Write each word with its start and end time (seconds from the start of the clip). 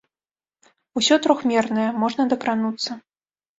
Усё 1.01 1.17
трохмернае, 1.27 1.85
можна 2.07 2.29
дакрануцца. 2.35 2.91